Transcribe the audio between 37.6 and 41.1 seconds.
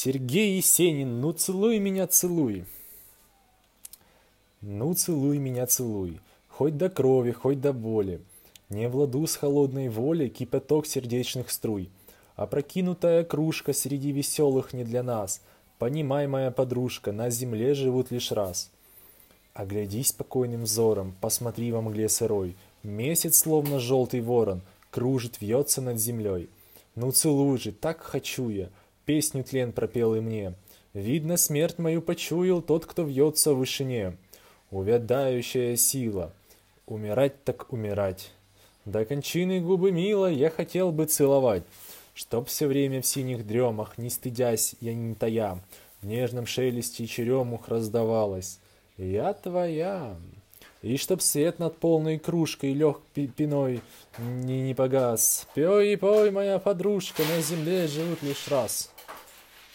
умирать. До кончины губы мило я хотел бы